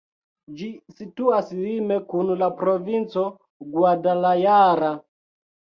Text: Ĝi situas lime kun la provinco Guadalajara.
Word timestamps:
Ĝi 0.61 0.69
situas 0.99 1.51
lime 1.59 1.99
kun 2.15 2.33
la 2.41 2.49
provinco 2.63 3.27
Guadalajara. 3.77 4.93